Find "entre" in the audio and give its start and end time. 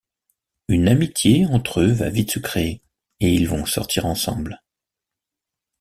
1.45-1.81